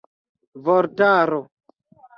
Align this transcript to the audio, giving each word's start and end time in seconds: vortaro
vortaro 0.65 1.39